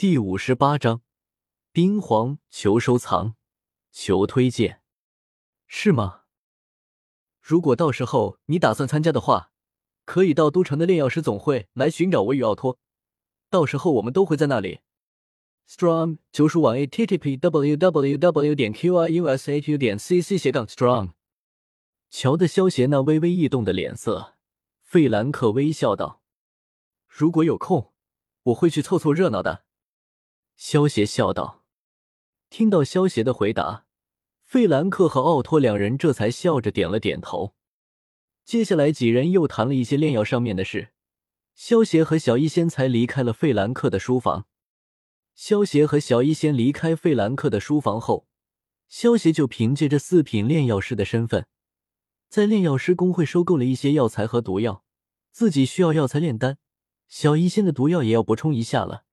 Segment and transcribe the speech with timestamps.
[0.00, 1.02] 第五十八章，
[1.72, 3.34] 冰皇求收藏，
[3.92, 4.80] 求推荐，
[5.66, 6.22] 是吗？
[7.42, 9.52] 如果到时候你打算参加的话，
[10.06, 12.78] 可以到都城的炼药师总会来寻找我与奥托，
[13.50, 14.80] 到时候我们都会在那里。
[15.68, 19.76] Strong 求书网 a t t p w w w 点 q i u s h u
[19.76, 21.10] 点 c c 斜杠 strong。
[22.08, 24.38] 瞧得萧邪那微微异动的脸色，
[24.80, 26.22] 费兰克微笑道
[27.06, 27.92] ：“如果有空，
[28.44, 29.64] 我会去凑凑热闹的。”
[30.60, 31.64] 萧邪笑道。
[32.50, 33.86] 听到萧邪的回答，
[34.44, 37.54] 费兰克和奥托两人这才笑着点了点头。
[38.44, 40.90] 接下来几人又谈了一些炼药上面的事，
[41.54, 44.46] 萧邪和小医仙才离开了费兰克的书房。
[45.34, 48.26] 萧邪和小医仙离开费兰克的书房后，
[48.86, 51.46] 萧邪就凭借着四品炼药师的身份。
[52.28, 54.84] 在炼药师工会收购了一些药材和毒药，
[55.32, 56.58] 自己需要药材炼丹，
[57.08, 59.04] 小医仙的毒药也要补充一下了。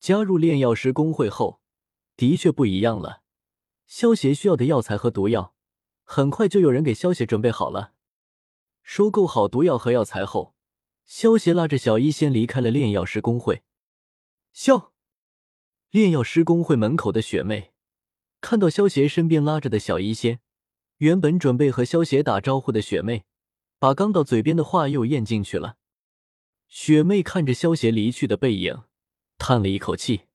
[0.00, 1.60] 加入炼药师工会后，
[2.16, 3.22] 的确不一样了。
[3.86, 5.54] 萧协需要的药材和毒药，
[6.04, 7.92] 很快就有人给萧协准备好了。
[8.82, 10.54] 收购好毒药和药材后，
[11.04, 13.62] 萧协拉着小医仙离开了炼药师工会。
[14.52, 14.92] 萧，
[15.90, 17.72] 炼药师工会门口的雪妹
[18.40, 20.40] 看到萧协身边拉着的小医仙。
[20.96, 23.24] 原本准备和萧邪打招呼的雪妹，
[23.78, 25.76] 把刚到嘴边的话又咽进去了。
[26.68, 28.82] 雪妹看着萧邪离去的背影，
[29.40, 30.26] 叹了一口气：“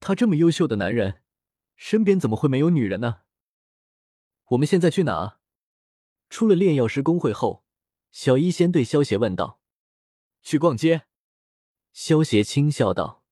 [0.00, 1.22] 他这么优秀的男人，
[1.76, 3.20] 身边怎么会没有女人呢？”
[4.50, 5.38] 我们现在去哪？
[6.28, 7.64] 出了炼药师工会后，
[8.10, 9.60] 小医仙对萧邪问道
[10.42, 11.04] ：“去逛街。”
[11.94, 13.22] 萧邪轻笑道。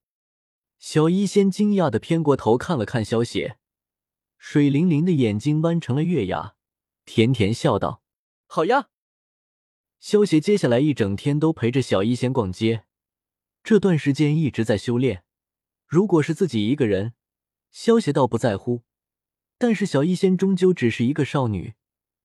[0.78, 3.58] 小医仙惊讶的偏过头看了看萧邪，
[4.38, 6.54] 水灵灵的眼睛弯成了月牙。
[7.04, 8.02] 甜甜笑道
[8.46, 8.90] ：“好呀。”
[9.98, 12.84] 萧协接下来一整天都陪着小医仙逛街，
[13.66, 15.24] 这段时间一直在修炼。
[15.88, 17.14] 如果是自己一个人，
[17.72, 18.84] 萧协倒不在乎，
[19.58, 21.74] 但是小医仙终究只是一个少女，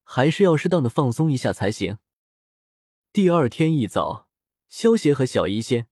[0.03, 1.97] 还是要适当的放松一下才行。
[3.11, 4.27] 第二天一早，
[4.69, 5.87] 萧协和小医仙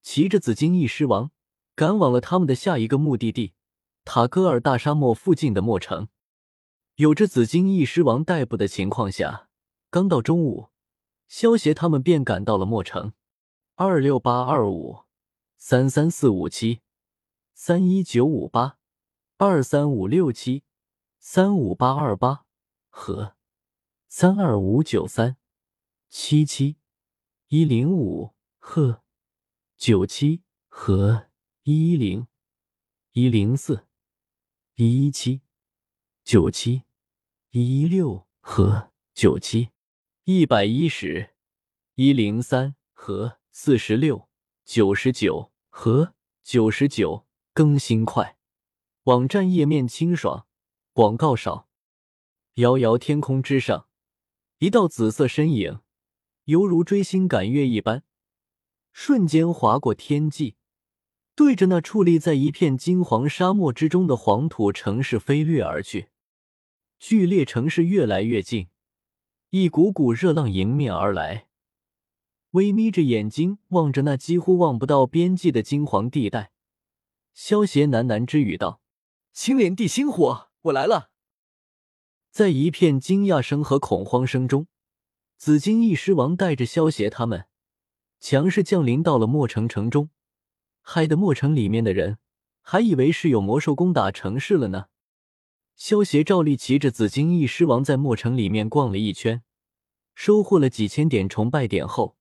[0.00, 1.32] 骑着紫金翼狮王，
[1.74, 3.52] 赶往了他们的下一个目的地——
[4.06, 6.08] 塔戈尔大沙漠附近的墨城。
[6.94, 9.50] 有着紫金翼狮王代步的情况下，
[9.90, 10.70] 刚到中午，
[11.28, 13.12] 萧协他们便赶到了墨城。
[13.80, 15.04] 二六八二五
[15.56, 16.80] 三三四五七
[17.54, 18.76] 三一九五八
[19.36, 20.64] 二三五六七
[21.20, 22.44] 三五八二八
[22.88, 23.36] 和
[24.08, 25.36] 三二五九三
[26.08, 26.78] 七七
[27.46, 29.04] 一零五和
[29.76, 31.28] 九七和
[31.62, 32.26] 一一零
[33.12, 33.86] 一零四
[34.74, 35.42] 一一七
[36.24, 36.82] 九七。
[37.50, 39.70] 一一六和九七，
[40.24, 41.34] 一百一十，
[41.94, 44.28] 一零三和四十六，
[44.64, 46.14] 九十九和
[46.44, 48.36] 九十九，更新快，
[49.04, 50.46] 网站页面清爽，
[50.92, 51.68] 广告少。
[52.54, 53.88] 遥遥天空之上，
[54.58, 55.80] 一道紫色身影，
[56.44, 58.04] 犹如追星赶月一般，
[58.92, 60.56] 瞬间划过天际，
[61.34, 66.08] 对着那矗立在一片金黄沙漠之中的黄土城市飞掠而去。
[66.98, 68.68] 剧烈城市越来越近，
[69.50, 71.47] 一股股热浪迎面而来。
[72.52, 76.52] 微眯着眼睛望着那几乎望不到边际的金黄地带，
[77.34, 78.80] 萧邪喃喃之语道
[79.32, 81.10] ：“青莲地心火，我来了！”
[82.30, 84.66] 在一片惊讶声和恐慌声中，
[85.36, 87.46] 紫金翼狮王带着萧邪他们
[88.20, 90.10] 强势降临到了墨城城中，
[90.80, 92.18] 害得墨城里面的人
[92.60, 94.86] 还以为是有魔兽攻打城市了呢。
[95.76, 99.42] 萧协照例骑着紫金翼狮王在墨城里面逛了一圈，
[100.14, 102.17] 收获了几千点崇拜点后，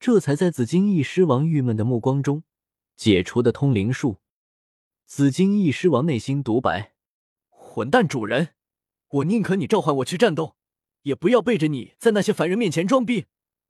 [0.00, 2.44] 这才在紫金翼狮王郁闷的目光中
[2.96, 4.18] 解除的通灵术。
[5.06, 6.94] 紫金翼狮王内心独白
[7.48, 8.54] ：“混蛋主人，
[9.08, 10.56] 我宁可你召唤我去战斗，
[11.02, 13.26] 也不要背着你在那些凡人面前装逼。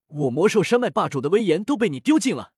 [0.09, 2.53] 我魔兽山脉霸主的威严都被你丢尽了。”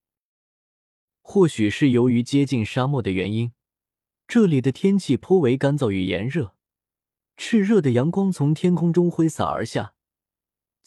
[1.22, 3.52] 或许是由于接近沙漠的原因，
[4.26, 6.56] 这里的天气颇为干燥与炎热。
[7.36, 9.94] 炽热的阳光从天空中挥洒而下，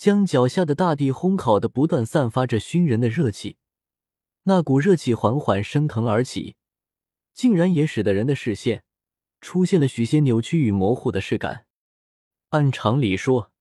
[0.04, 3.56] 将脚下的大地烘烤的不断散发着熏人的热气。
[4.44, 6.58] 那股热气缓缓升腾而起，
[7.34, 8.84] 竟然也使得人的视线
[9.40, 11.68] 出现了许些扭曲与模糊的视感。
[12.50, 13.54] 按常理说，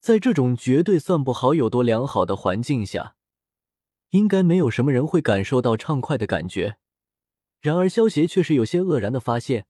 [0.00, 3.14] 在这种绝对算不好有多良好的环境下，
[4.08, 6.78] 应该没有什么人会感受到畅快的感觉。
[7.60, 9.68] 然而，萧协却是有些愕然的发现。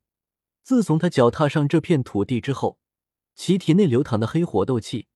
[0.62, 2.78] 自从他脚踏上这片土地之后，
[3.34, 5.08] 其体内流淌的黑火斗气，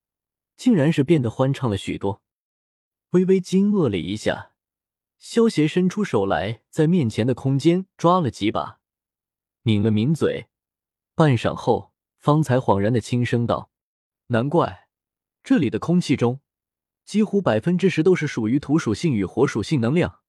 [0.57, 2.23] 竟然是变得欢畅了许多。
[3.11, 4.53] 微微惊愕了一下，
[5.19, 8.81] 萧邪伸出手来，在面前的空间抓了几把，
[9.63, 10.49] 抿了抿嘴，
[11.15, 13.71] 半晌后，方才恍然的轻声道
[14.29, 14.89] ：“难怪
[15.43, 16.41] 这里的空气中，
[17.05, 20.21] 几乎百分之十都是属于土属性与火属性能量。”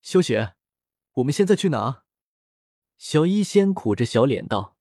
[0.00, 0.54] 萧邪，
[1.14, 2.04] 我们现在去哪？
[2.96, 4.76] 小医仙苦着小脸道：“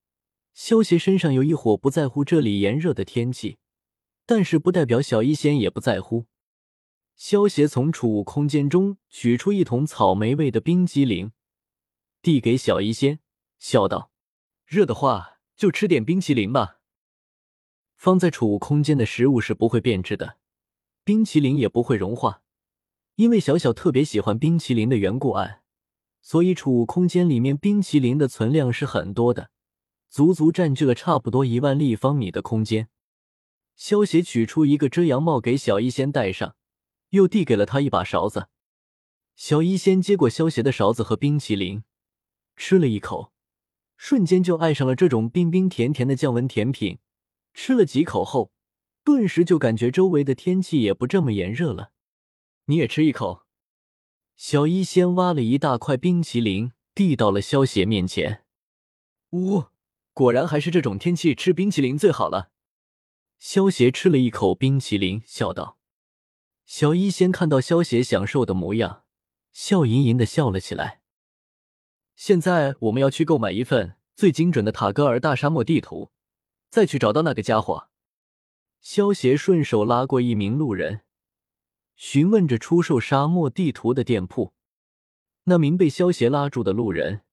[0.54, 3.58] 萧邪身上有一伙不在乎这里炎热的天气，
[4.25, 6.25] 但是不代表小医仙也不在乎。”
[7.16, 11.31] 萧协从储物空间中取出一桶草莓味的冰激凌，
[12.22, 13.20] 递给小医仙，
[13.60, 14.12] 笑道
[14.66, 16.80] ：“热的话就吃点冰淇淋吧。
[17.96, 20.38] 放在储物空间的食物是不会变质的，
[21.04, 22.42] 冰淇淋也不会融化，
[23.16, 25.62] 因为小小特别喜欢冰淇淋的缘故啊，
[26.22, 29.52] 所以储物空间里面冰淇淋的存量是很多的，
[30.10, 32.90] 足足占据了差不多一万立方米的空间。”
[33.75, 36.56] 萧邪取出一个遮阳帽给小医仙戴上。
[37.10, 38.48] 又递给了他一把勺子，
[39.36, 41.84] 小医仙接过萧邪的勺子和冰淇淋，
[42.56, 43.31] 吃了一口，
[43.98, 46.98] 瞬间就爱上了这种冰冰甜甜的降温甜品。
[47.54, 48.52] 吃了几口后，
[49.04, 51.92] 顿时就感觉周围的天气也不这么炎热了。
[52.66, 53.44] 你也吃一口。
[54.36, 58.44] 小医仙挖了一大块冰淇淋，递到了萧邪面前。
[59.34, 59.66] 呜，
[60.14, 62.53] 果然还是这种天气吃冰淇淋最好了。
[63.45, 65.78] 萧邪吃了一口冰淇淋，笑道。
[66.63, 69.04] 小医仙看到萧邪享受的模样，
[69.51, 71.01] 笑吟吟的笑了起来。
[72.16, 76.13] 现在我们要去购买一份最精准的塔戈尔大沙漠地图，
[76.69, 77.90] 再去找到那个家伙。
[78.80, 81.01] 萧邪顺手拉过一名路人，
[81.98, 84.54] 询问着出售沙漠地图的店铺。
[85.44, 87.24] 那名被萧邪拉住的路人，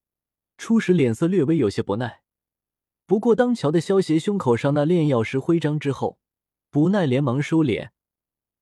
[0.59, 2.20] 初时脸色略微有些不耐，
[3.11, 6.21] 不过当瞧的萧邪胸口上那炼药师徽章之后，
[6.71, 7.91] 不耐连忙收敛。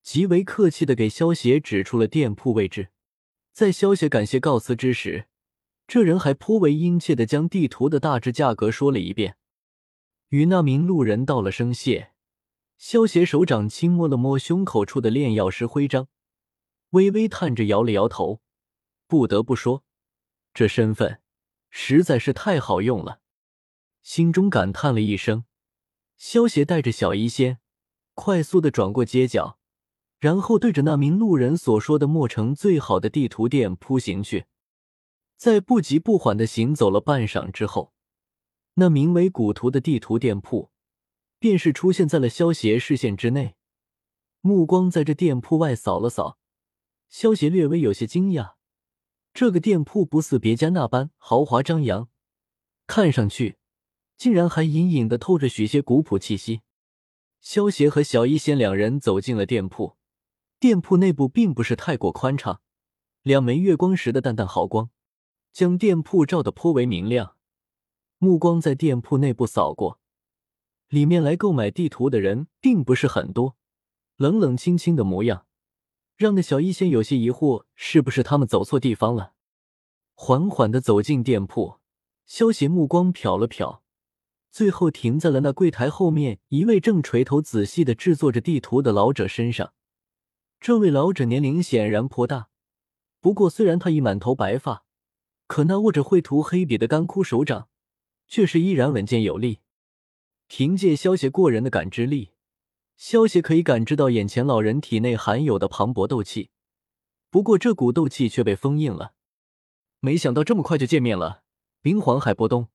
[0.03, 2.89] 极为客气的给萧协指出了店铺位置，
[3.53, 5.27] 在萧协感谢告辞之时，
[5.87, 9.37] 这人还颇为殷切的将地图的大致价格说了一遍。
[10.31, 12.13] 与那名路人道了声谢，
[12.79, 16.09] 萧协手掌轻摸了摸胸口处的炼药师徽章，
[16.93, 18.41] 微微叹着摇了摇头。
[19.07, 19.85] 不得不说，
[20.55, 21.21] 这身份
[21.69, 23.21] 实在是太好用了，
[24.03, 25.45] 心中感叹了一声。
[26.17, 27.59] 萧协带着小医仙
[28.15, 29.59] 快速的转过街角。
[30.21, 34.47] 然后对着那名路人所说的墨城最好的地图店铺行去，
[35.37, 37.93] 在不急不缓的行走了半晌之后，
[38.75, 40.73] 那名为“古图”的地图店铺
[41.39, 43.55] 便是出现在了萧邪视线之内。
[44.41, 46.37] 目光在这店铺外扫了扫，
[47.09, 48.55] 萧邪略微有些惊讶，
[49.33, 52.09] 这个店铺不似别家那般豪华张扬，
[52.89, 53.58] 看上去
[54.19, 56.61] 竟然还隐隐的透着许些古朴气息。
[57.41, 59.97] 萧邪和小医仙两人走进了店铺。
[60.59, 62.61] 店铺内部并不是太过宽敞，
[63.23, 64.91] 两枚月光石的淡淡毫光
[65.53, 67.37] 将店铺照得颇为明亮。
[68.19, 70.01] 目光在店铺内部扫过，
[70.89, 73.57] 里面来购买地图的人并不是很多，
[74.17, 75.47] 冷冷清清的模样，
[76.17, 79.35] 让那小医仙有些疑惑，是不是他们走错地方了？
[80.15, 81.77] 缓缓的走进店铺，
[82.27, 83.79] 萧邪目光瞟了瞟，
[84.59, 89.73] 最后停在了那柜台后面一位正垂头仔细的制作着地图的老者身上。
[90.59, 92.49] 这位老者年龄显然颇大，
[93.21, 94.83] 不过虽然他已满头白发，
[95.47, 97.69] 可那握着绘图黑笔的干枯手掌
[98.27, 99.61] 却是依然稳健有力。
[100.49, 102.33] 凭借萧邪过人的感知力，
[102.97, 106.51] 萧邪可以感知到眼前老人体内含有的磅礴斗气。
[107.31, 109.13] 不过这股斗气却被封印了。
[110.01, 111.45] 没想到这么快就见面了，
[111.81, 112.67] 冰皇海波东。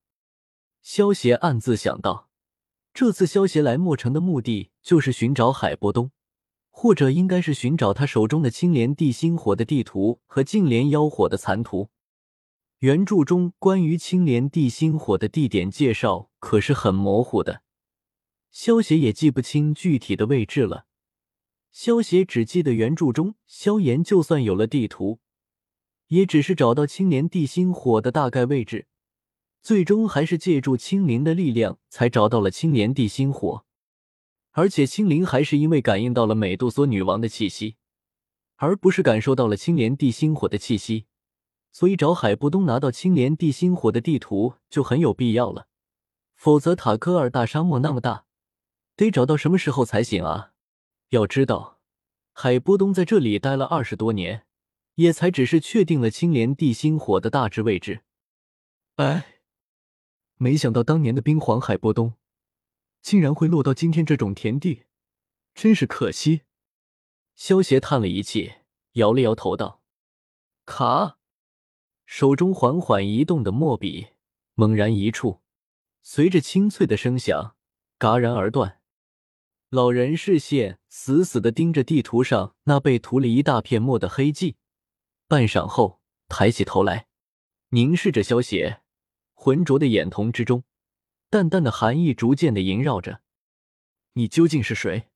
[0.84, 2.30] 萧邪暗自想到，
[2.94, 6.12] 这次萧邪来墨城的目的就是寻找海波东。
[6.76, 11.90] 或者应该是寻找他手中的青莲地心火的地图和净莲妖火的残图。
[12.80, 17.62] 原著中关于青莲地心火的地点介绍可是很模糊的，
[18.52, 20.88] 萧协也记不清具体的位置了。
[21.72, 25.20] 萧协只记得原著中萧炎就算有了地图，
[26.08, 28.88] 也只是找到青莲地心火的大概位置，
[29.64, 33.66] 最终还是借助青灵的力量才找到了青莲地心火。
[34.52, 37.78] 而且青灵还是因为感应到了美杜莎女王的气息，
[38.58, 41.06] 而不是感受到了青莲地心火的气息，
[41.72, 45.68] 所以找海波东拿到青莲地心火的地图就很有必要了。
[46.36, 48.26] 否则塔科尔大沙漠那么大，
[48.98, 50.52] 得找到什么时候才行啊？
[51.10, 51.80] 要知道，
[52.34, 54.46] 海波东在这里待了二十多年，
[54.96, 58.02] 也才只是确定了青莲地心火的大致位置。
[58.98, 59.33] 哎，
[60.44, 62.16] 没想到当年的冰皇海波东。
[63.02, 64.84] 竟然会落到今天这种田地，
[65.56, 66.42] 真是可惜。
[67.34, 68.56] 萧协叹了一气，
[68.94, 69.82] 摇了摇头道
[70.68, 71.18] ：“卡，
[72.06, 74.08] 手中缓缓移动的墨笔
[74.56, 75.40] 猛然一触，
[76.02, 77.56] 随着清脆的声响，
[77.98, 78.82] 戛然而断。
[79.70, 84.58] 老人视线死死的盯着地图上那被涂了一大片墨的黑迹，
[85.30, 87.08] 半晌后抬起头来，
[87.70, 88.82] 凝视着萧邪，
[89.44, 90.64] 浑浊的眼瞳之中，
[91.30, 93.20] 淡淡的寒意逐渐的萦绕着。
[94.14, 95.10] 你究竟是谁？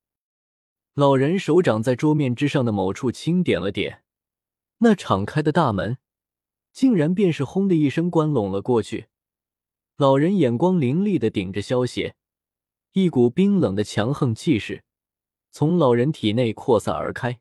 [0.92, 4.04] 老人手掌在桌面之上的某处轻点了点，
[4.80, 5.96] 那敞开的大门，
[6.74, 9.06] 竟然便是轰的一声关拢了过去。
[9.96, 12.14] 老人眼光凌厉的顶着萧邪。
[12.92, 14.84] 一股冰冷的强横气势
[15.50, 17.40] 从老人体内扩散而开，